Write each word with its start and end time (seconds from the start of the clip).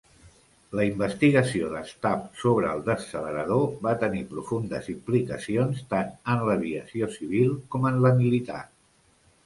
La 0.77 0.85
investigació 0.85 1.67
de 1.73 1.81
Stapp 1.89 2.23
sobre 2.45 2.71
el 2.77 2.81
descelerador 2.89 3.69
va 3.89 3.95
tenir 4.07 4.25
profundes 4.33 4.91
implicacions 4.97 5.87
tant 5.95 6.13
en 6.37 6.45
l'aviació 6.51 7.15
civil 7.21 7.57
com 7.77 7.91
en 7.93 8.07
la 8.09 8.19
militar. 8.25 8.69